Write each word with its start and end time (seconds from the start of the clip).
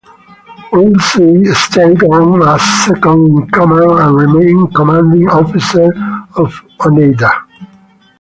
Woolsey 0.73 1.45
stayed 1.53 2.01
on 2.05 2.41
as 2.41 2.59
second 2.85 3.27
in 3.37 3.47
command 3.51 3.99
and 3.99 4.17
remained 4.17 4.73
commanding 4.73 5.29
officer 5.29 5.91
of 6.37 6.59
"Oneida". 6.83 7.29